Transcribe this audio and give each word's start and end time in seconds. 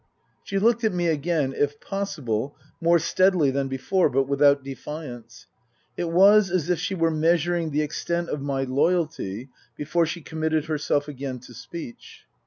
She 0.43 0.57
looked 0.57 0.83
at 0.83 0.93
me 0.95 1.05
again, 1.09 1.53
if 1.55 1.79
possible, 1.79 2.57
more 2.81 2.97
steadily 2.97 3.51
than 3.51 3.67
before, 3.67 4.09
but 4.09 4.23
without 4.27 4.63
defiance. 4.63 5.45
It 5.95 6.09
was 6.09 6.49
as 6.49 6.71
if 6.71 6.79
she 6.79 6.95
were 6.95 7.11
measuring 7.11 7.69
the 7.69 7.83
extent 7.83 8.27
of 8.29 8.41
my 8.41 8.63
loyalty 8.63 9.49
before 9.77 10.07
she 10.07 10.21
committed 10.21 10.65
herself 10.65 11.07
again 11.07 11.37
to 11.41 11.53
speech. 11.53 12.23